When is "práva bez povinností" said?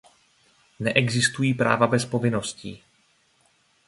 1.53-2.83